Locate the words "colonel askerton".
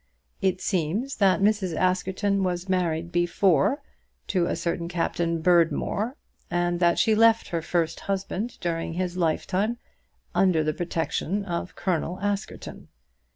11.75-12.87